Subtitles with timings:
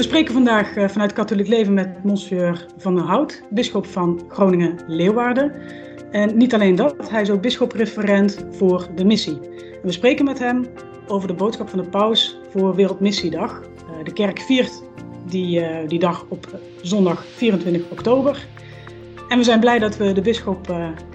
[0.00, 5.52] We spreken vandaag uh, vanuit Katholiek Leven met Monsieur Van der Hout, bisschop van Groningen-Leeuwarden.
[6.10, 9.38] En niet alleen dat, hij is ook bisschopreferent voor de missie.
[9.82, 10.66] We spreken met hem
[11.06, 13.60] over de boodschap van de paus voor Wereldmissiedag.
[13.60, 14.82] Uh, de kerk viert
[15.26, 18.46] die, uh, die dag op zondag 24 oktober.
[19.28, 20.66] En we zijn blij dat we de bisschop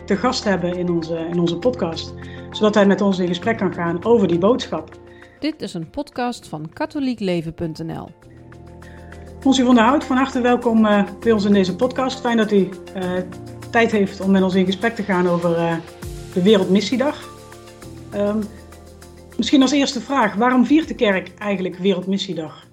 [0.06, 2.14] te gast hebben in onze, in onze podcast,
[2.52, 4.90] zodat hij met ons in gesprek kan gaan over die boodschap.
[5.40, 8.10] Dit is een podcast van katholiekleven.nl.
[9.46, 12.20] Monsieur van der Hout, van harte welkom uh, bij ons in deze podcast.
[12.20, 13.18] Fijn dat u uh,
[13.72, 15.76] tijd heeft om met ons in gesprek te gaan over uh,
[16.34, 17.30] de Wereldmissiedag.
[18.16, 18.44] Um,
[19.38, 22.68] misschien als eerste vraag, waarom viert de kerk eigenlijk Wereldmissiedag?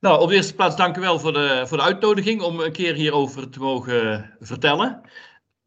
[0.00, 2.72] Nou, op de eerste plaats dank u wel voor de, voor de uitnodiging om een
[2.72, 5.00] keer hierover te mogen vertellen.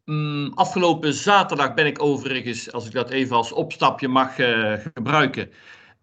[0.04, 4.34] Um, afgelopen zaterdag ben ik overigens, als ik dat even als opstapje mag
[4.94, 5.50] gebruiken,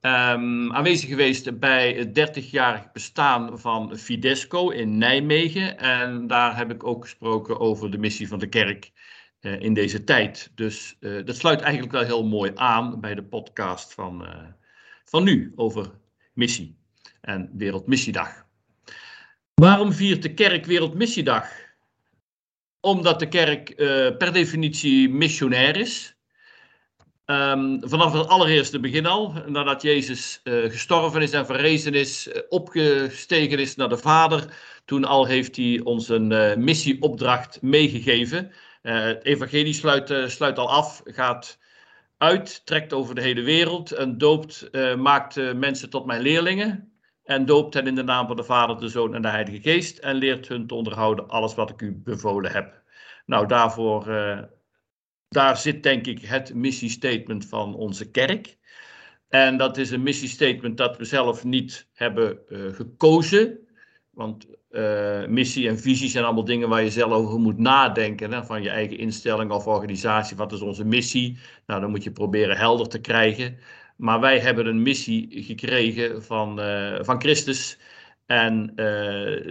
[0.02, 5.78] Um, aanwezig geweest bij het 30-jarig bestaan van Fidesco in Nijmegen.
[5.78, 8.92] En daar heb ik ook gesproken over de missie van de kerk
[9.42, 10.52] uh, in deze tijd.
[10.56, 14.44] Dus uh, dat sluit eigenlijk wel heel mooi aan bij de podcast van, uh,
[15.06, 15.92] van nu over
[16.34, 16.78] missie
[17.22, 18.46] en Wereldmissiedag.
[19.54, 21.50] Waarom viert de kerk Wereldmissiedag?
[22.80, 23.76] Omdat de kerk
[24.18, 26.17] per definitie missionair is.
[27.30, 32.42] Um, vanaf het allereerste begin al, nadat Jezus uh, gestorven is en verrezen is, uh,
[32.50, 34.46] opgestegen is naar de Vader,
[34.86, 38.52] toen al heeft hij ons een uh, missieopdracht meegegeven.
[38.82, 41.60] het evangelie sluit, sluit, al af, gaat
[42.18, 46.92] uit, trekt over de hele wereld en doopt, maakt mensen tot mijn leerlingen.
[47.24, 49.98] En doopt hen in de naam van de Vader, de Zoon en de Heilige Geest
[49.98, 52.82] en leert hun te onderhouden alles wat ik u bevolen heb.
[53.26, 54.08] Nou, daarvoor
[55.30, 58.58] daar zit denk ik het missiestatement van onze kerk.
[59.30, 63.60] En dat is een missiestatement dat we zelf niet hebben uh, gekozen.
[64.10, 68.32] Want uh, missie en visie zijn allemaal dingen waar je zelf over moet nadenken.
[68.32, 68.46] Hè?
[68.46, 70.38] Van je eigen instelling of organisatie.
[70.38, 71.38] Wat is onze missie?
[71.66, 73.58] Nou, dan moet je proberen helder te krijgen.
[73.98, 77.80] Maar wij hebben een missie gekregen van, uh, van Christus.
[78.26, 78.74] En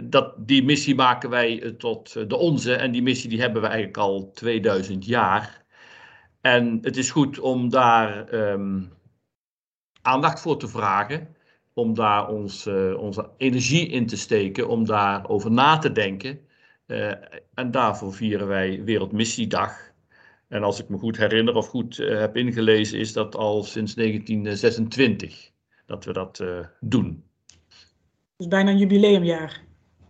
[0.04, 2.74] dat, die missie maken wij tot de onze.
[2.74, 5.65] En die missie die hebben we eigenlijk al 2000 jaar.
[6.46, 8.92] En het is goed om daar um,
[10.02, 11.36] aandacht voor te vragen,
[11.72, 16.38] om daar ons, uh, onze energie in te steken, om daarover na te denken.
[16.86, 17.12] Uh,
[17.54, 19.92] en daarvoor vieren wij Wereldmissiedag.
[20.48, 23.94] En als ik me goed herinner of goed uh, heb ingelezen, is dat al sinds
[23.94, 25.50] 1926
[25.86, 26.44] dat we dat
[26.80, 27.24] doen.
[28.36, 29.64] Dus bijna een jubileumjaar.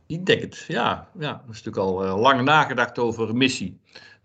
[0.07, 1.11] Ik denk het, ja.
[1.19, 1.33] ja.
[1.33, 3.81] Er is natuurlijk al lang nagedacht over missie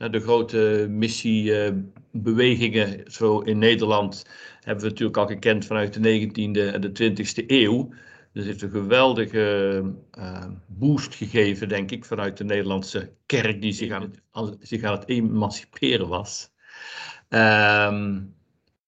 [0.09, 4.25] de grote missiebewegingen zo in Nederland
[4.59, 7.89] hebben we natuurlijk al gekend vanuit de 19e en de 20e eeuw.
[8.33, 9.83] Dus heeft een geweldige
[10.17, 14.21] uh, boost gegeven, denk ik, vanuit de Nederlandse kerk die zich aan het,
[14.59, 16.51] zich aan het emanciperen was.
[17.29, 18.35] Um,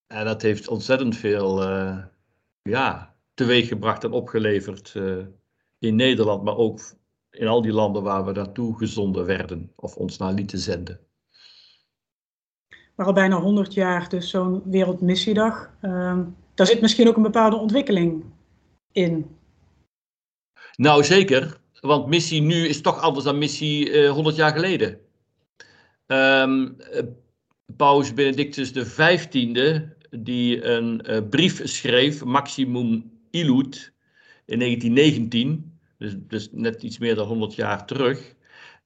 [0.07, 1.97] en dat heeft ontzettend veel uh,
[2.61, 4.95] ja, teweeggebracht en opgeleverd
[5.79, 6.79] in Nederland, maar ook
[7.33, 10.99] in al die landen waar we naartoe gezonden werden of ons naar lieten zenden.
[12.95, 15.71] Maar al bijna 100 jaar dus zo'n Wereldmissiedag.
[15.81, 16.19] Uh,
[16.53, 18.23] daar zit misschien ook een bepaalde ontwikkeling
[18.91, 19.35] in.
[20.75, 24.99] Nou zeker, want missie nu is toch anders dan missie uh, 100 jaar geleden.
[26.07, 26.77] Um,
[27.77, 29.27] Paus Benedictus XV,
[30.09, 33.93] die een uh, brief schreef, Maximum Illud,
[34.45, 35.72] in 1919
[36.03, 38.35] dus, dus net iets meer dan 100 jaar terug.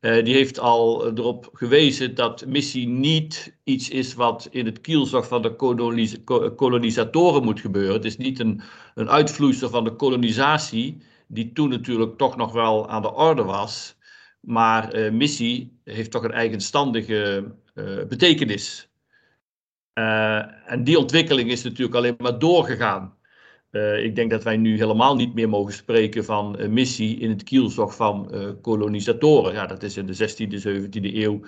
[0.01, 5.27] Uh, die heeft al erop gewezen dat missie niet iets is wat in het kielzog
[5.27, 6.23] van de kolonis
[6.55, 7.93] kolonisatoren moet gebeuren.
[7.93, 8.61] Het is niet een,
[8.95, 10.97] een uitvloeisel van de kolonisatie,
[11.27, 13.95] die toen natuurlijk toch nog wel aan de orde was.
[14.39, 18.89] Maar uh, missie heeft toch een eigenstandige uh, betekenis.
[19.93, 23.16] en die ontwikkeling is natuurlijk alleen maar doorgegaan.
[23.77, 27.43] Uh, ik denk dat wij nu helemaal niet meer mogen spreken van missie in het
[27.43, 29.53] kielzog van uh, kolonisatoren.
[29.53, 31.41] Ja, dat is in de 16e, 17e eeuw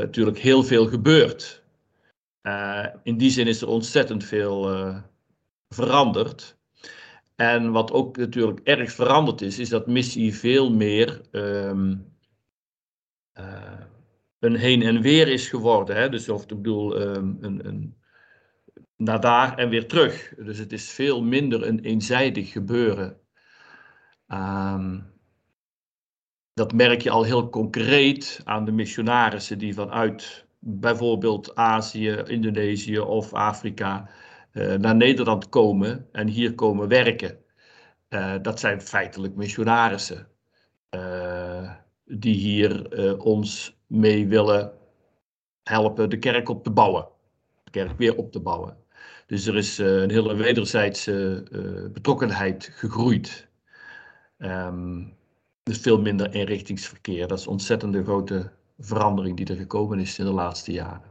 [0.00, 1.62] natuurlijk heel veel gebeurd.
[3.02, 4.68] in die zin is er ontzettend veel
[5.68, 6.58] veranderd.
[7.40, 12.04] En wat ook natuurlijk erg veranderd is, is dat missie veel meer um,
[14.38, 15.96] een heen en weer is geworden.
[15.96, 16.08] Hè?
[16.08, 17.99] Dus of ik bedoel, um, een, een
[19.00, 20.34] naar daar en weer terug.
[20.36, 23.16] Dus het is veel minder een eenzijdig gebeuren.
[24.28, 25.12] Um,
[26.54, 33.32] dat merk je al heel concreet aan de missionarissen die vanuit bijvoorbeeld Azië, Indonesië of
[33.32, 34.10] Afrika
[34.52, 37.38] uh, naar Nederland komen en hier komen werken.
[38.42, 40.28] dat zijn feitelijk missionarissen.
[42.04, 44.72] die hier ons mee willen
[45.62, 47.08] helpen de kerk op te bouwen.
[47.64, 48.80] De kerk weer op te bouwen.
[49.30, 51.42] Dus er is een hele wederzijdse
[51.92, 53.48] betrokkenheid gegroeid.
[54.38, 55.12] Um,
[55.62, 57.28] dus veel minder inrichtingsverkeer.
[57.28, 61.02] Dat is een ontzettende grote verandering die er gekomen is in de laatste jaren.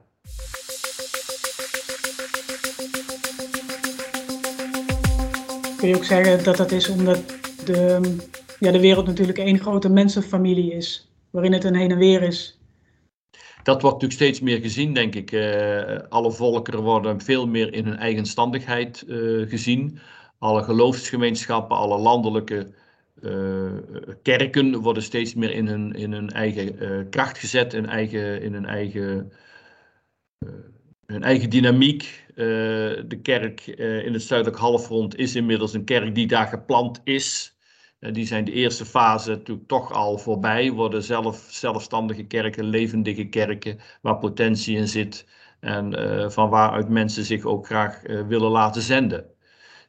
[5.77, 7.23] Kun je ook zeggen dat dat is omdat
[7.65, 8.15] de,
[8.59, 12.58] ja, de wereld natuurlijk één grote mensenfamilie is, waarin het een heen en weer is?
[13.69, 15.31] Dat wordt natuurlijk steeds meer gezien, denk ik.
[15.31, 19.99] Uh, alle volkeren worden veel meer in hun eigenstandigheid uh, gezien.
[20.39, 22.67] Alle geloofsgemeenschappen, alle landelijke
[23.21, 23.71] uh,
[24.21, 28.65] kerken worden steeds meer in hun, in hun eigen kracht gezet, in, eigen, in hun
[28.65, 29.31] eigen,
[31.05, 32.25] hun eigen dynamiek.
[32.35, 33.67] de kerk
[34.05, 37.57] in het zuidelijk halfrond is inmiddels een kerk die daar geplant is.
[37.99, 43.79] Die zijn de eerste fase natuurlijk toch al voorbij, worden zelf, zelfstandige kerken, levendige kerken,
[44.01, 45.27] waar potentie in zit
[45.59, 49.37] en van waaruit mensen zich ook graag willen laten zenden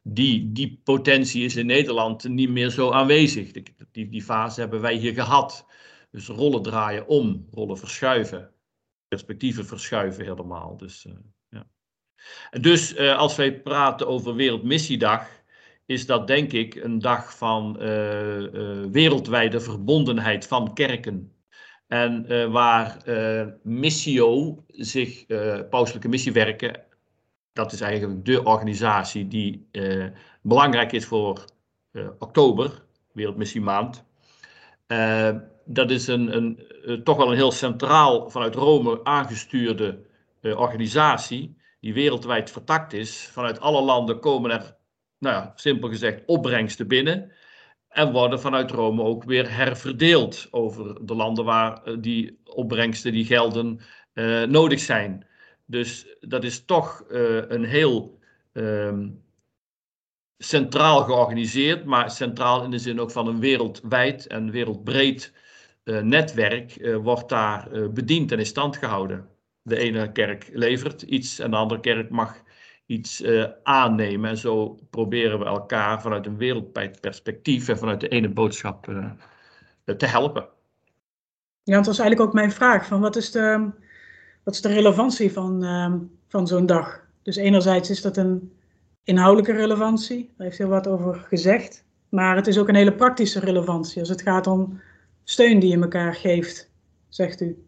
[0.03, 3.53] die, die potentie is in Nederland niet meer zo aanwezig.
[3.93, 5.67] Die, die fase hebben wij hier gehad.
[6.11, 8.51] Dus rollen draaien om, rollen verschuiven,
[9.09, 10.77] perspectieven verschuiven helemaal.
[10.77, 11.07] Dus,
[11.49, 11.67] ja.
[12.61, 15.40] dus als wij praten over Wereldmissiedag,
[15.91, 17.87] is dat denk ik een dag van uh,
[18.91, 21.33] wereldwijde verbondenheid van kerken.
[21.87, 22.97] En waar
[23.63, 25.27] Missio zich,
[25.71, 26.83] pauselijke missiewerken,
[27.53, 29.69] dat is eigenlijk de organisatie die
[30.43, 31.45] belangrijk is voor
[32.19, 32.83] oktober,
[33.13, 34.05] Wereldmissiemaand.
[34.89, 35.31] Uh,
[35.65, 36.59] dat is een, een
[37.05, 40.07] toch wel een heel centraal vanuit Rome aangestuurde
[40.43, 43.29] organisatie, die wereldwijd vertakt is.
[43.33, 44.79] Vanuit alle landen komen er,
[45.21, 47.33] nou ja, simpel gezegd, opbrengsten binnen.
[47.89, 53.81] En worden vanuit Rome ook weer herverdeeld over de landen waar die opbrengsten, die gelden
[54.49, 55.27] nodig zijn.
[55.67, 58.19] Dus dat is toch uh, een heel
[58.53, 59.23] um,
[60.39, 65.33] centraal georganiseerd, maar centraal in de zin ook van een wereldwijd en wereldbreed
[65.85, 69.29] netwerk wordt daar bediend en in stand gehouden.
[69.63, 72.43] De ene kerk levert iets en de andere kerk mag
[72.91, 73.25] iets
[73.63, 74.31] aannemen.
[74.31, 78.85] En zo proberen we elkaar vanuit een wereldwijd perspectief en vanuit de ene boodschap
[79.97, 80.49] te helpen.
[81.63, 82.87] Ja, dat was eigenlijk ook mijn vraag.
[82.87, 83.71] Van wat is de
[84.45, 85.95] wat is de relevantie van, uh,
[86.29, 87.07] van zo'n dag?
[87.23, 88.53] Dus enerzijds is dat een
[89.05, 91.85] inhoudelijke relevantie, daar heeft heel wat over gezegd.
[92.09, 94.81] Maar het is ook een hele praktische relevantie als het gaat om
[95.25, 96.71] steun die je elkaar geeft,
[97.09, 97.65] zegt u.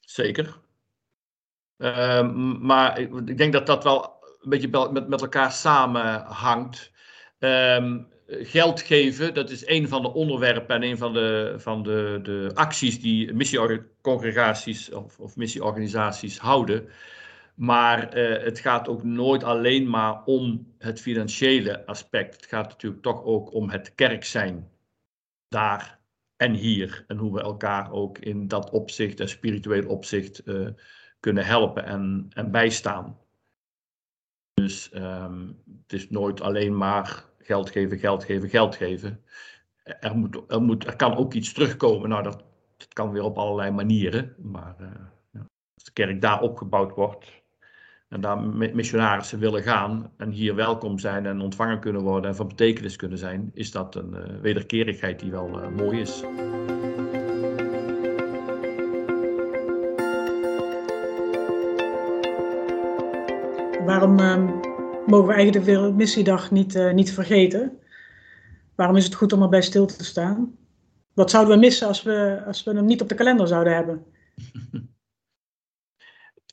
[0.00, 0.58] Zeker.
[1.78, 6.92] Uh, maar ik denk dat dat wel een beetje met, met elkaar samenhangt.
[7.38, 7.94] Uh,
[8.26, 12.50] geld geven, dat is een van de onderwerpen en een van de, van de, de
[12.54, 16.88] acties die missieorganisaties of, of missieorganisaties houden.
[17.54, 22.36] Maar uh, het gaat ook nooit alleen maar om het financiële aspect.
[22.36, 24.68] Het gaat natuurlijk toch ook om het kerk zijn.
[25.48, 25.98] Daar
[26.36, 27.04] en hier.
[27.06, 30.68] En hoe we elkaar ook in dat opzicht en spiritueel opzicht uh,
[31.26, 33.18] kunnen helpen en, en bijstaan.
[34.54, 39.20] Dus um, het is nooit alleen maar geld geven, geld geven, geld geven.
[39.82, 42.08] Er, moet, er, moet, er kan ook iets terugkomen.
[42.08, 42.44] Nou, dat,
[42.92, 44.34] kan weer op allerlei manieren.
[44.38, 44.88] Maar uh,
[45.30, 45.40] ja,
[45.74, 47.42] als de kerk daar opgebouwd wordt
[48.08, 48.40] en daar
[48.74, 53.18] missionarissen willen gaan en hier welkom zijn en ontvangen kunnen worden en van betekenis kunnen
[53.18, 56.24] zijn, is dat een uh, wederkerigheid die wel uh, mooi is.
[63.86, 64.44] Waarom ehm,
[65.06, 67.78] mogen we eigenlijk de Wereldmissiedag niet, uh, niet vergeten.
[68.74, 70.56] Waarom is het goed om erbij stil te staan?
[71.14, 74.04] Wat zouden we missen als we, als we hem niet op de kalender zouden hebben?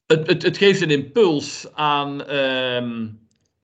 [0.05, 3.09] Het, het, het geeft een impuls aan, uh,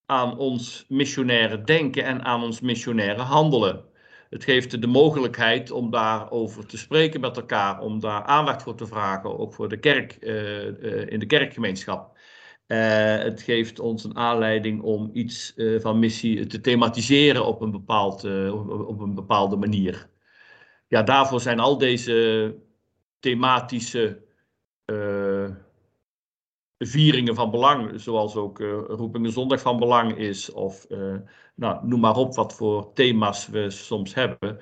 [0.06, 3.84] aan ons missionaire denken en aan ons missionaire handelen.
[4.30, 8.88] Het geeft de mogelijkheid om daarover te spreken met elkaar, om daar aandacht voor te
[8.88, 12.19] vragen, ook voor de kerk, uh, uh, in de kerkgemeenschap.
[12.70, 17.72] Uh, het geeft ons een aanleiding om iets uh, van missie te thematiseren op een,
[17.72, 20.10] bepaald, op, op, een bepaalde manier.
[20.88, 22.56] Ja, daarvoor zijn al deze
[23.20, 24.28] thematische
[26.78, 30.88] vieringen van belang, zoals ook Roepingen Zondag van belang is, of
[31.56, 34.60] nou, noem maar op wat voor thema's we soms hebben,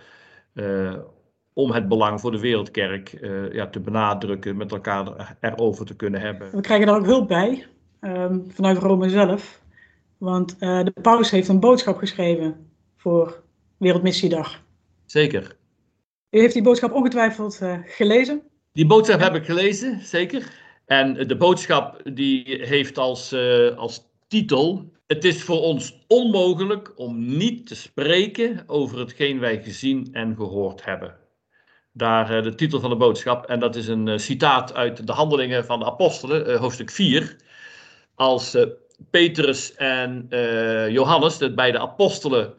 [1.53, 3.17] om het belang voor de wereldkerk
[3.51, 6.51] ja, te benadrukken, met elkaar erover te kunnen hebben.
[6.51, 7.67] We krijgen daar ook hulp bij
[8.07, 9.61] um, vanuit Rome zelf.
[10.17, 13.43] Want uh, de paus heeft een boodschap geschreven voor
[13.77, 14.63] Wereldmissiedag.
[15.05, 15.55] Zeker.
[16.29, 18.41] U heeft die boodschap ongetwijfeld uh, gelezen?
[18.73, 20.51] Die boodschap heb ik gelezen, zeker.
[20.85, 27.37] En de boodschap die heeft als, uh, als titel: Het is voor ons onmogelijk om
[27.37, 31.15] niet te spreken over hetgeen wij gezien en gehoord hebben.
[31.91, 33.45] Daar uh, de titel van de boodschap.
[33.45, 37.35] En dat is een citaat uit de Handelingen van de Apostelen, hoofdstuk 4.
[38.17, 38.57] Als
[39.09, 40.27] Petrus en
[40.89, 42.53] Johannes, de beide apostelen,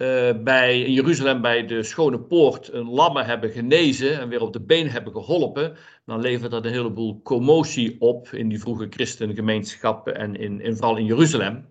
[0.00, 4.52] uh, bij, in Jeruzalem bij de Schone Poort een lammen hebben genezen en weer op
[4.52, 5.76] de been hebben geholpen,
[6.06, 10.96] dan levert dat een heleboel commotie op in die vroege christengemeenschappen en in, in, vooral
[10.96, 11.68] in Jeruzalem.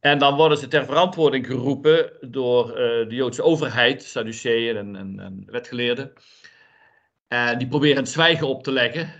[0.00, 5.44] En dan worden ze ter verantwoording geroepen door de Joodse overheid, Sadduceeën en, en, en,
[5.46, 6.12] wetgeleerden.
[7.28, 9.12] En die proberen het zwijgen op te leggen,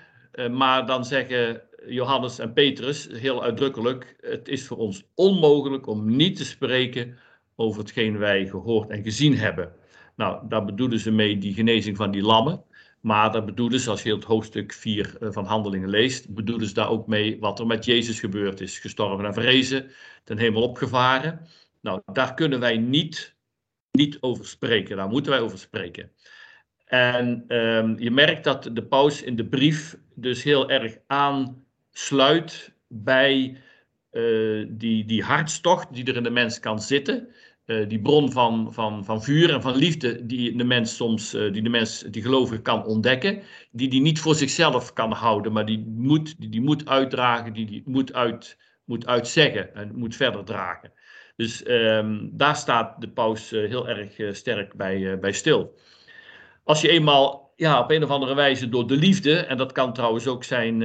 [0.50, 6.36] maar dan zeggen Johannes en Petrus heel uitdrukkelijk: Het is voor ons onmogelijk om niet
[6.36, 7.18] te spreken
[7.56, 9.72] over hetgeen wij gehoord en gezien hebben.
[10.16, 12.64] Nou, daar bedoelen ze mee die genezing van die lammen.
[13.00, 16.74] Maar daar bedoelen ze, als je het hoofdstuk 4 eh, van Handelingen leest, bedoelen ze
[16.74, 18.78] daar ook mee wat er met Jezus gebeurd is.
[18.78, 19.90] Gestorven en verrezen,
[20.24, 21.48] ten hemel opgevaren.
[21.80, 23.36] Nou, daar kunnen wij niet,
[23.90, 24.96] niet over spreken.
[24.96, 26.12] Daar moeten wij over spreken.
[26.84, 30.98] En um, je merkt dat de paus in de brief dus heel erg
[31.92, 33.56] aansluit bij
[34.12, 37.28] uh, die, die hartstocht die er in de mens kan zitten.
[37.66, 41.52] Uh, die bron van, van, van vuur en van liefde die de mens soms, uh,
[41.52, 45.66] die de mens, die gelovige kan ontdekken, die die niet voor zichzelf kan houden, maar
[45.66, 50.44] die moet, die, die moet uitdragen, die, die moet, uit, moet uitzeggen en moet verder
[50.44, 50.92] dragen.
[51.36, 55.78] Dus um, daar staat de paus heel erg sterk bij, bij stil.
[56.64, 59.92] Als je eenmaal ja, op een of andere wijze door de liefde, en dat kan
[59.92, 60.82] trouwens ook zijn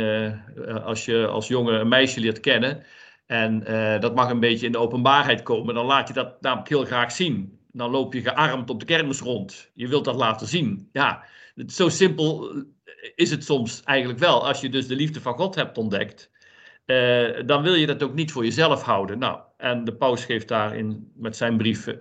[0.84, 2.84] als je als jongen een meisje leert kennen,
[3.27, 5.75] en uh, dat mag een beetje in de openbaarheid komen.
[5.75, 7.60] Dan laat je dat namelijk heel graag zien.
[7.72, 9.72] Dan loop je gearmd op de kermis rond.
[9.74, 10.89] Je wilt dat laten zien.
[10.91, 11.24] Ja,
[11.67, 12.51] zo simpel
[13.15, 14.48] is het soms eigenlijk wel.
[14.48, 16.31] Als je dus de liefde van God hebt ontdekt,
[17.46, 19.19] dan wil je dat ook niet voor jezelf houden.
[19.19, 21.96] Nou, en de paus geeft daarin met zijn brief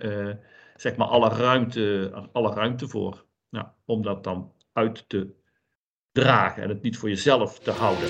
[0.75, 3.25] zeg maar alle ruimte, alle ruimte voor.
[3.49, 5.33] Nou, om dat dan uit te
[6.11, 8.09] dragen en het niet voor jezelf te houden.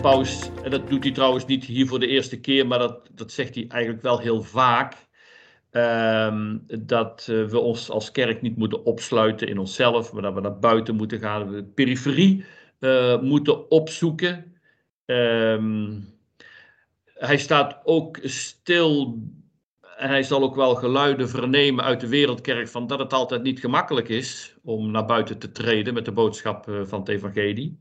[0.00, 3.32] paus, en dat doet hij trouwens niet hier voor de eerste keer, maar dat, dat
[3.32, 4.94] zegt hij eigenlijk wel heel vaak.
[5.70, 10.40] Um, dat uh, we ons als kerk niet moeten opsluiten in onszelf, maar dat we
[10.40, 12.44] naar buiten moeten gaan, we de periferie
[12.80, 14.60] uh, moeten opzoeken.
[15.04, 16.13] Um,
[17.14, 19.18] hij staat ook stil
[19.96, 23.60] en hij zal ook wel geluiden vernemen uit de wereldkerk van dat het altijd niet
[23.60, 27.78] gemakkelijk is om naar buiten te treden met de boodschap uh, van het evangelie.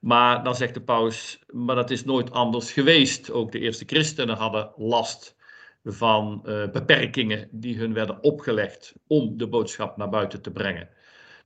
[0.00, 3.30] Maar dan zegt de paus, maar dat is nooit anders geweest.
[3.30, 5.36] Ook de eerste christenen hadden last
[5.84, 10.88] van uh, beperkingen die hun werden opgelegd om de boodschap naar buiten te brengen.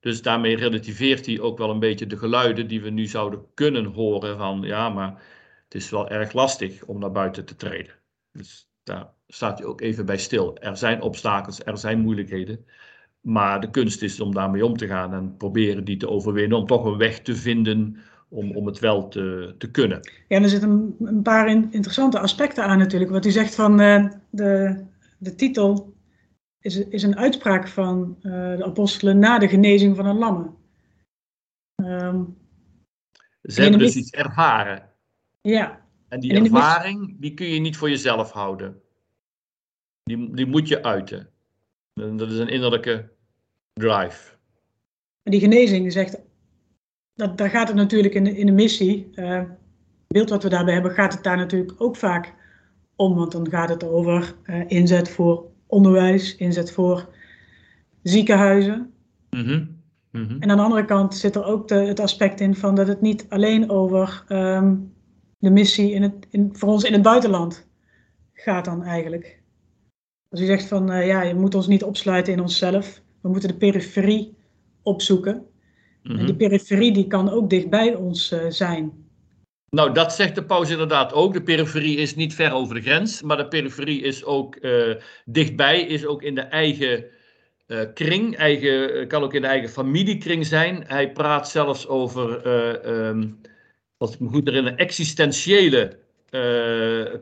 [0.00, 3.84] Dus daarmee relativeert hij ook wel een beetje de geluiden die we nu zouden kunnen
[3.84, 5.22] horen van ja, maar
[5.68, 7.94] het is wel erg lastig om naar buiten te treden.
[8.32, 10.58] Dus daar staat hij ook even bij stil.
[10.58, 12.66] Er zijn obstakels, er zijn moeilijkheden.
[13.20, 16.66] Maar de kunst is om daarmee om te gaan en proberen die te overwinnen, om
[16.66, 17.96] toch een weg te vinden
[18.28, 20.00] om, om het wel te, te kunnen.
[20.28, 23.10] Ja, er zitten een, paar interessante aspecten aan natuurlijk.
[23.10, 24.84] Wat u zegt van uh, de,
[25.18, 25.94] de titel
[26.60, 30.50] is, is een uitspraak van uh, de apostelen na de genezing van een lamme.
[31.82, 32.36] Um,
[33.42, 34.95] Ze hebben dus iets ervaren.
[35.46, 35.80] Ja.
[36.08, 38.80] En die en ervaring, die kun je niet voor jezelf houden.
[40.02, 41.28] Die, die moet je uiten.
[41.94, 43.08] Dat is een innerlijke
[43.72, 44.32] drive.
[45.22, 46.18] En die genezing zegt
[47.14, 49.42] dat, daar gaat het natuurlijk in de, in de missie, uh,
[50.06, 52.34] beeld wat we daarbij hebben, gaat het daar natuurlijk ook vaak
[52.96, 53.14] om.
[53.14, 57.08] Want dan gaat het over uh, inzet voor onderwijs, inzet voor
[58.02, 58.92] ziekenhuizen.
[59.30, 59.80] Mm -hmm.
[60.10, 60.40] Mm -hmm.
[60.40, 63.00] En aan de andere kant zit er ook de, het aspect in van dat het
[63.00, 64.94] niet alleen over um,
[65.38, 67.68] de missie in het, in, voor ons in het buitenland
[68.32, 69.40] gaat dan eigenlijk.
[70.30, 73.48] Als u zegt van uh, ja, je moet ons niet opsluiten in onszelf, we moeten
[73.48, 74.36] de periferie
[74.82, 75.46] opzoeken.
[76.02, 78.92] Mm Die periferie die kan ook dichtbij ons uh, zijn.
[79.70, 81.32] Nou, dat zegt de paus inderdaad ook.
[81.32, 85.80] De periferie is niet ver over de grens, maar de periferie is ook uh, dichtbij,
[85.80, 87.04] is ook in de eigen
[87.66, 90.84] uh, kring, eigen, kan ook in de eigen familiekring zijn.
[90.86, 92.46] Hij praat zelfs over,
[93.06, 93.40] um,
[93.96, 95.98] als ik me goed herinner, existentiële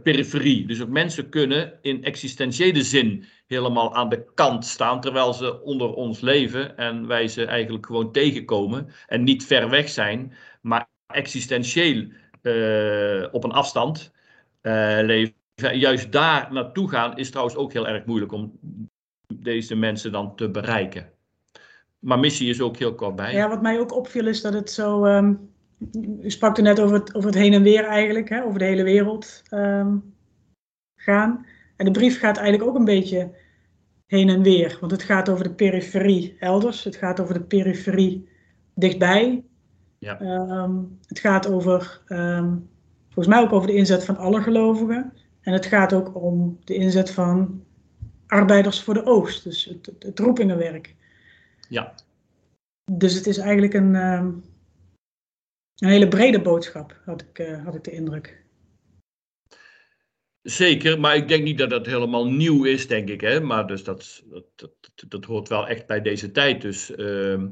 [0.02, 0.66] periferie.
[0.66, 5.94] Dus ook mensen kunnen in existentiële zin helemaal aan de kant staan, terwijl ze onder
[5.94, 12.06] ons leven en wij ze eigenlijk gewoon tegenkomen en niet ver weg zijn, maar existentieel
[13.32, 14.12] op een afstand
[15.02, 15.34] leven.
[15.72, 18.58] Juist daar naartoe gaan is trouwens ook heel erg moeilijk om
[19.34, 21.10] deze mensen dan te bereiken.
[21.98, 23.32] Maar missie is ook heel kort bij.
[23.32, 25.06] Ja, wat mij ook opviel is dat het zo.
[25.06, 25.53] Um,
[26.22, 28.64] u sprak er net over het, over het heen en weer eigenlijk, hè, over de
[28.64, 29.96] hele wereld ehm,
[30.96, 31.46] gaan.
[31.76, 33.30] En de brief gaat eigenlijk ook een beetje
[34.06, 34.76] heen en weer.
[34.80, 38.28] Want het gaat over de periferie elders, het gaat over de periferie
[38.74, 39.44] dichtbij.
[39.98, 40.20] Ja.
[40.20, 40.74] Ehm,
[41.06, 42.02] het gaat over,
[43.04, 45.12] volgens mij ook over de inzet van alle gelovigen.
[45.40, 47.64] En het gaat ook om de inzet van
[48.26, 50.94] arbeiders voor de oogst, dus het, het, roepingenwerk.
[51.68, 51.94] Ja.
[52.92, 54.30] Dus het is eigenlijk een, ehm,
[55.78, 58.44] een hele brede boodschap, had ik, uh, had ik de indruk.
[60.42, 63.20] Zeker, maar ik denk niet dat dat helemaal nieuw is, denk ik.
[63.20, 63.40] Hè?
[63.40, 66.60] Maar dus dat, dat, dat, dat hoort wel echt bij deze tijd.
[66.60, 67.42] Dus uh,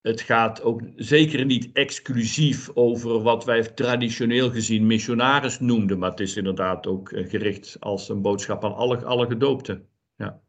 [0.00, 6.20] het gaat ook zeker niet exclusief over wat wij traditioneel gezien missionaris noemden, maar het
[6.20, 9.88] is inderdaad ook eh, gericht als een boodschap aan alle, alle gedoopten.
[10.16, 10.40] Ja.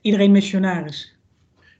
[0.00, 1.16] Iedereen missionaris?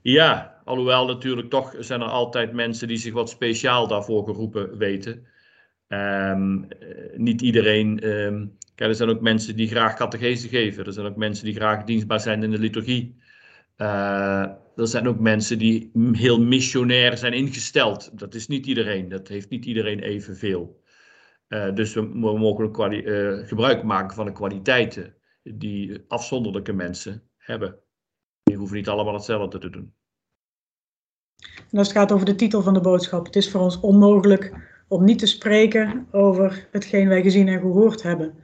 [0.01, 5.27] Ja, alhoewel natuurlijk toch zijn er altijd mensen die zich wat speciaal daarvoor geroepen weten.
[5.87, 6.67] Um,
[7.15, 8.09] niet iedereen.
[8.09, 10.85] Um, kijk, er zijn ook mensen die graag catechese geven.
[10.85, 13.15] Er zijn ook mensen die graag dienstbaar zijn in de liturgie.
[13.77, 18.19] Uh, er zijn ook mensen die heel missionair zijn ingesteld.
[18.19, 19.09] Dat is niet iedereen.
[19.09, 20.81] Dat heeft niet iedereen evenveel.
[21.47, 27.75] Uh, dus we, we mogen uh, gebruik maken van de kwaliteiten die afzonderlijke mensen hebben.
[28.43, 29.93] Die hoeven niet allemaal hetzelfde te doen.
[31.71, 34.53] En als het gaat over de titel van de boodschap, het is voor ons onmogelijk
[34.87, 38.35] om niet te spreken over hetgeen wij gezien en gehoord hebben.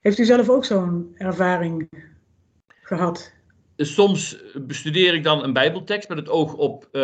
[0.00, 1.88] Heeft u zelf ook zo'n ervaring
[2.82, 3.32] gehad?
[3.76, 7.02] soms bestudeer ik dan een Bijbeltekst met het oog op uh,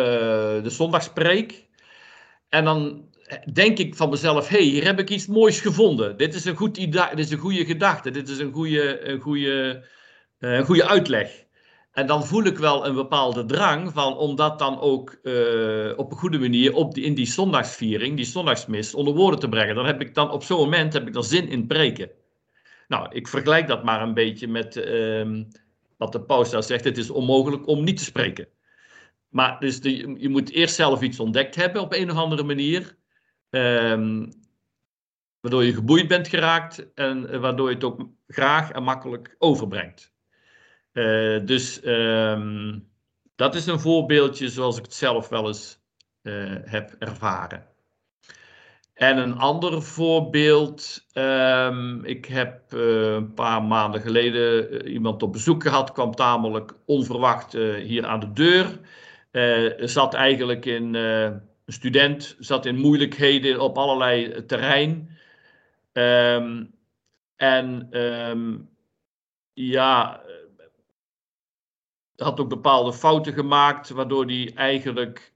[0.63, 1.67] de zondagspreek.
[2.49, 3.05] En dan
[3.53, 6.17] denk ik van mezelf: hé, hey, hier heb ik iets moois gevonden.
[6.17, 8.11] Dit is een, goed dit is een goede gedachte.
[8.11, 9.85] Dit is een goede, een, goede,
[10.39, 11.45] uh, een goede uitleg.
[11.91, 16.11] En dan voel ik wel een bepaalde drang van om dat dan ook uh, op
[16.11, 19.75] een goede manier op die, in die zondagsviering, die zondagsmis, onder woorden te brengen.
[19.75, 22.09] Dan heb ik dan op zo'n moment heb ik dan zin in preken.
[22.87, 25.43] Nou, ik vergelijk dat maar een beetje met uh,
[25.97, 28.47] wat de paus daar zegt, het is onmogelijk om niet te spreken.
[29.29, 32.97] Maar dus je moet eerst zelf iets ontdekt hebben op een of andere manier.
[33.49, 34.29] Um,
[35.39, 40.10] waardoor je geboeid bent geraakt en waardoor je het ook graag en makkelijk overbrengt.
[40.93, 42.87] Uh, dus um,
[43.35, 45.79] dat is een voorbeeldje zoals ik het zelf wel eens
[46.21, 47.65] uh, heb ervaren.
[48.93, 55.63] En een ander voorbeeld, um, ik heb uh, een paar maanden geleden iemand op bezoek
[55.63, 58.79] gehad, kwam tamelijk onverwacht hier aan de deur.
[59.87, 65.17] zat eigenlijk in, een student, zat in moeilijkheden op allerlei terrein.
[65.93, 66.73] Um,
[67.35, 67.89] en
[69.53, 70.21] ja,
[72.21, 75.33] had ook bepaalde fouten gemaakt, waardoor hij eigenlijk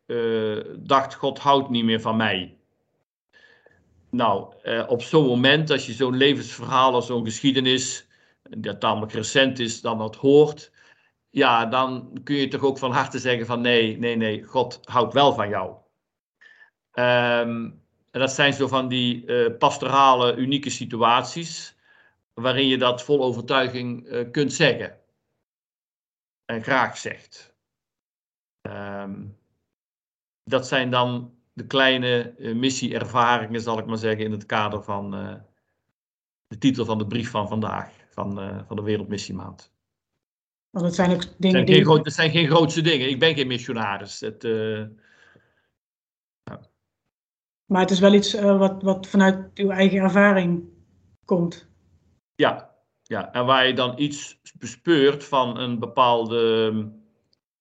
[0.78, 2.58] dacht, God houdt niet meer van mij.
[4.16, 8.08] Nou, eh, op zo'n moment, als je zo'n levensverhaal als zo'n geschiedenis,
[8.50, 10.72] dat tamelijk recent is, dan dat hoort,
[11.30, 15.14] ja, dan kun je toch ook van harte zeggen van nee, nee, nee, God houdt
[15.14, 15.70] wel van jou.
[16.94, 21.76] Um, en dat zijn zo van die uh, pastorale, unieke situaties,
[22.34, 24.98] waarin je dat vol overtuiging kunt zeggen.
[26.46, 27.56] En graag zegt.
[28.62, 29.38] Um,
[30.44, 35.16] dat zijn dan de kleine uh, missieervaringen, zal ik maar zeggen, in het kader van
[35.16, 35.36] uh,
[36.48, 39.74] de titel van de brief van vandaag, van, uh, van de Wereldmissiemaand.
[40.70, 41.86] Want het zijn ook dingen het zijn, die...
[41.86, 43.10] geen, het zijn geen grootste dingen.
[43.10, 44.20] Ik ben geen missionaris.
[44.20, 44.44] Het.
[47.66, 50.64] Maar het is wel iets wat, wat vanuit uw eigen ervaring
[51.26, 51.70] komt.
[52.36, 52.75] Ja,
[53.08, 56.74] ja, en waar je dan iets bespeurt van een bepaalde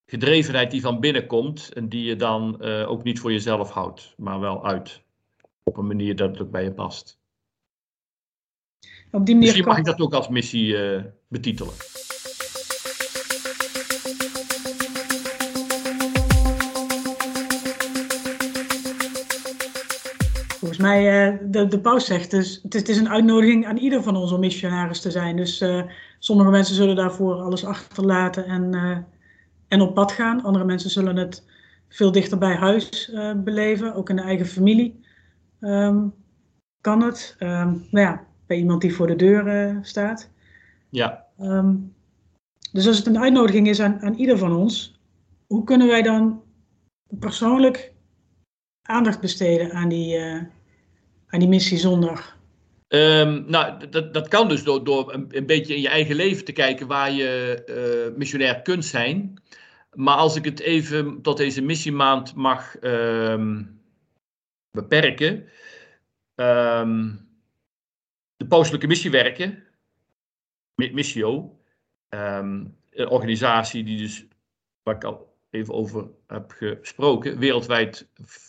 [0.07, 4.15] gedrevenheid die van binnen komt en die je dan uh, ook niet voor jezelf houdt,
[4.17, 5.03] maar wel uit.
[5.63, 7.21] Op een manier dat het ook bij je past.
[9.11, 11.73] Op die manier Misschien mag ik dat ook als missie uh, betitelen.
[20.85, 24.03] Mij, uh, de, de paus zegt dus, het is, het is, een uitnodiging aan ieder
[24.03, 25.37] van ons om missionaris te zijn.
[25.37, 25.65] Dus
[26.19, 29.07] sommige mensen zullen daarvoor alles achterlaten en
[29.69, 30.43] en op pad gaan.
[30.43, 31.47] Andere mensen zullen het
[31.89, 35.01] veel dichter bij huis beleven, ook in de eigen familie.
[35.61, 36.15] Um,
[36.81, 37.37] kan het.
[37.39, 40.31] Um, nou ja, bij iemand die voor de deur staat.
[40.89, 41.25] Ja.
[41.41, 41.95] Um,
[42.73, 45.01] dus als het een uitnodiging is aan, aan ieder van ons,
[45.47, 46.43] hoe kunnen wij dan
[47.19, 47.93] persoonlijk
[48.83, 50.19] aandacht besteden aan die,
[51.35, 52.33] aan die missie zonder
[52.89, 56.45] Um, nou, dat, dat kan dus door, door een, een, beetje in je eigen leven
[56.45, 57.63] te kijken waar je
[58.11, 59.43] uh, missionair kunt zijn.
[59.93, 63.81] Maar als ik het even tot deze missiemaand mag um,
[64.71, 65.49] beperken.
[66.35, 67.29] Um,
[68.37, 69.63] de pauselijke missiewerken,
[70.75, 71.59] Missio,
[72.09, 72.77] een
[73.09, 74.27] organisatie die dus,
[74.83, 78.09] waar ik al even over heb gesproken, wereldwijd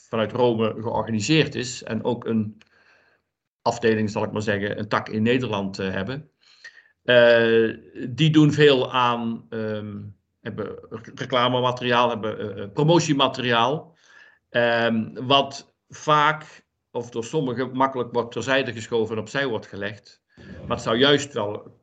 [0.10, 2.58] vanuit Rome georganiseerd is en ook een
[3.66, 6.30] afdeling, zal ik maar zeggen, een tak in Nederland uh, hebben.
[7.04, 7.78] Uh,
[8.10, 10.78] die doen veel aan, um, hebben
[11.16, 13.98] reclamemateriaal, hebben uh, promotiemateriaal.
[14.50, 20.22] Um, wat vaak, of door sommigen makkelijk wordt terzijde geschoven en opzij wordt gelegd.
[20.36, 21.80] Maar het zou juist wel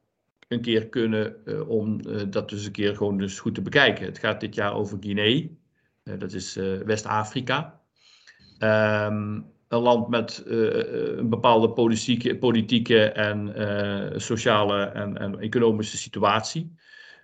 [0.48, 1.36] een keer kunnen
[1.68, 4.04] om dat dus een keer gewoon dus goed te bekijken.
[4.04, 5.46] Het gaat dit jaar over Guinea,
[6.02, 7.80] dat is West-Afrika.
[8.58, 15.96] Um, een land met uh, een bepaalde politieke, politieke en uh, sociale en, en, economische
[15.96, 16.74] situatie.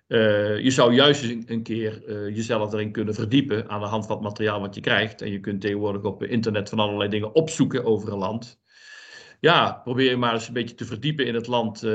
[0.08, 4.60] Je zou juist een, keer jezelf erin kunnen verdiepen aan de hand van het materiaal
[4.60, 5.22] wat je krijgt.
[5.22, 8.60] En je kunt tegenwoordig op internet van allerlei dingen opzoeken over een land.
[9.40, 11.86] Ja, probeer je maar eens een beetje te verdiepen in het land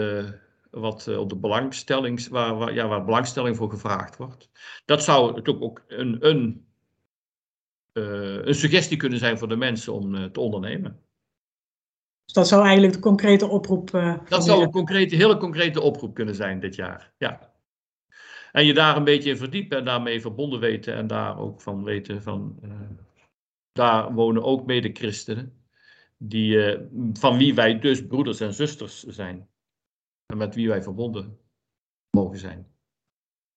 [0.71, 4.49] wat op de belangstelling, waar, waar, ja, waar belangstelling voor gevraagd wordt.
[4.85, 6.65] Dat zou natuurlijk ook een, een
[7.93, 10.99] een suggestie kunnen zijn voor de mensen om uh, te ondernemen.
[12.25, 16.13] Dus dat zou eigenlijk de concrete oproep uh, Dat zou een concrete, hele concrete oproep
[16.13, 17.51] kunnen zijn dit jaar, ja.
[18.51, 21.83] En je daar een beetje in verdiepen en daarmee verbonden weten en daar ook van
[21.83, 22.59] weten van...
[23.71, 25.63] daar wonen ook mede-christenen,
[26.17, 26.77] die,
[27.13, 29.47] van wie wij dus broeders en zusters zijn.
[30.25, 31.37] En met wie wij verbonden
[32.09, 32.67] mogen zijn.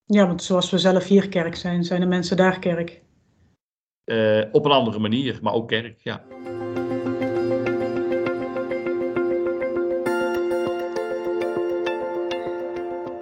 [0.05, 3.01] Ja, want zoals we zelf hier kerk zijn, zijn de mensen daar kerk.
[4.07, 6.21] Uh, op een andere manier, maar ook kerk, ja.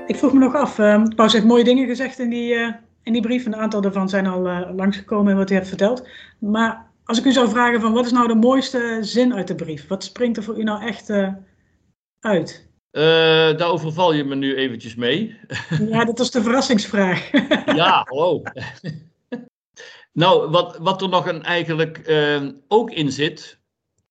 [0.07, 3.13] Ik vroeg me nog af, uh, Paus heeft mooie dingen gezegd in die, uh, in
[3.13, 3.45] die brief.
[3.45, 6.07] Een aantal daarvan zijn al uh, langsgekomen in wat hij heeft verteld.
[6.39, 9.55] Maar als ik u zou vragen van wat is nou de mooiste zin uit de
[9.55, 9.87] brief?
[9.87, 11.09] Wat springt er voor u nou echt
[12.19, 12.73] uit?
[13.57, 15.39] daar overval je me nu eventjes mee.
[15.89, 17.31] ja, dat was de verrassingsvraag.
[17.75, 18.41] ja, hallo.
[20.15, 23.59] Nou, wat, wat er nog een, eigenlijk uh, ook in zit,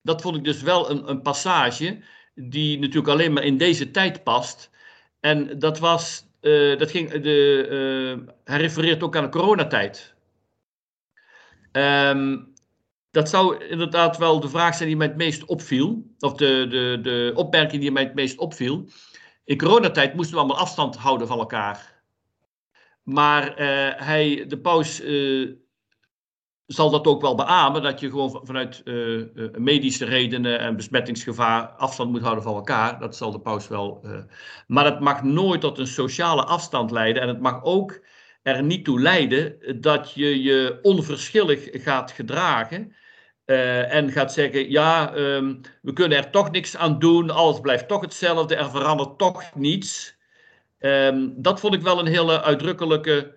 [0.02, 2.02] dat vond ik dus wel een, een passage
[2.34, 4.70] die natuurlijk alleen maar in deze tijd past.
[5.20, 10.14] En dat was, uh, dat ging, de, uh, hij refereert ook aan de coronatijd.
[11.72, 12.52] Um,
[13.10, 16.98] dat zou inderdaad wel de vraag zijn die mij het meest opviel, of de, de,
[17.02, 18.88] de opmerking die mij het meest opviel.
[19.44, 22.02] In coronatijd moesten we allemaal afstand houden van elkaar.
[23.02, 23.56] Maar
[24.04, 25.00] hij, de paus
[26.66, 29.24] zal dat ook wel beamen dat je gewoon vanuit uh,
[29.56, 32.98] medische redenen en besmettingsgevaar afstand moet houden van elkaar.
[32.98, 34.00] Dat zal de paus wel.
[34.04, 34.18] Uh,
[34.66, 38.04] maar het mag nooit tot een sociale afstand leiden en het mag ook
[38.42, 42.94] er niet toe leiden dat je je onverschillig gaat gedragen.
[43.44, 48.00] en gaat zeggen, ja, um, we kunnen er toch niks aan doen, alles blijft toch
[48.00, 50.16] hetzelfde, er verandert toch niets.
[50.84, 53.36] Um, dat vond ik wel een hele uitdrukkelijke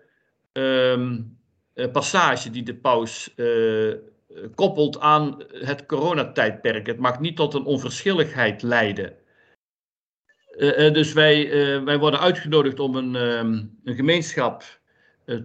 [0.53, 1.36] um, eh,
[1.91, 3.95] passage die de paus uh,
[4.55, 6.87] koppelt aan het coronatijdperk.
[6.87, 9.13] Het mag niet tot een onverschilligheid leiden.
[10.93, 11.49] Dus wij,
[11.83, 14.63] wij worden uitgenodigd om een, um, een gemeenschap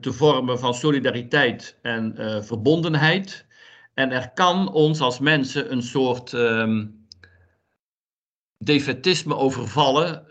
[0.01, 2.14] te vormen van solidariteit en
[2.45, 3.47] verbondenheid.
[3.95, 7.07] En er kan ons als mensen een soort um,
[8.59, 10.27] defetisme overvallen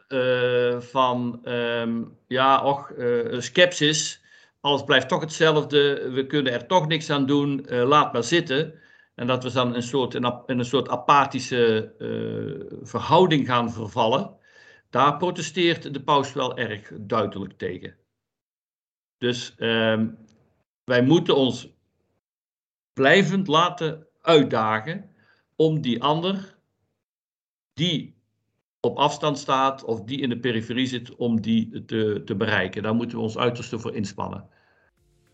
[0.80, 2.92] van um, ja, och,
[3.38, 4.21] skepsis
[4.62, 8.80] alles blijft toch hetzelfde, we kunnen er toch niks aan doen, uh, laat maar zitten.
[9.16, 14.38] En dat we dan een soort, in, een soort apathische uh, verhouding gaan vervallen.
[14.90, 17.98] Daar protesteert de paus wel erg duidelijk tegen.
[19.18, 20.04] Dus uh,
[20.84, 21.70] wij moeten ons
[22.94, 25.16] blijvend laten uitdagen
[25.56, 26.58] om die ander
[27.74, 28.21] die
[28.82, 32.84] op afstand staat of die in de periferie zit, om die te, te bereiken.
[32.84, 34.46] Daar moeten we ons uiterste voor inspannen.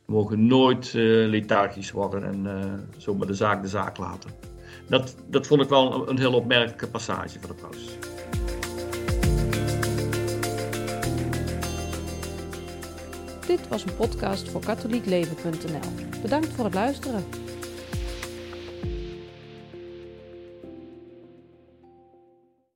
[0.06, 4.32] We mogen nooit uh, lethargisch worden en uh, zomaar de zaak de zaak laten.
[4.90, 7.98] Dat, dat vond ik wel een, een heel opmerkelijke passage van de paus.
[13.48, 16.22] Dit was een podcast voor katholiekleven.nl.
[16.22, 17.47] Bedankt voor het luisteren.